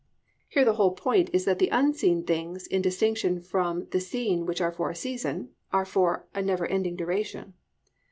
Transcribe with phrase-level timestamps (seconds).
[0.25, 4.47] "+ Here the whole point is that the unseen things in distinction from the seen
[4.47, 7.53] which are for a season are for a never ending duration.